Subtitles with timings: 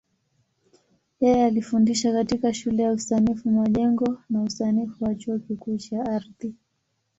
[1.19, 6.55] Yeye alifundisha katika Shule ya Usanifu Majengo na Usanifu wa Chuo Kikuu cha Ardhi.